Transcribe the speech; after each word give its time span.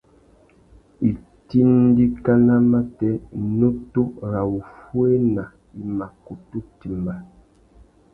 Itindikana 1.11 2.55
matê, 2.71 3.09
nutu 3.57 4.01
râ 4.31 4.41
wuffuéna 4.51 5.43
i 5.79 5.81
mà 5.97 6.05
kutu 6.23 6.59
timba. 6.79 7.13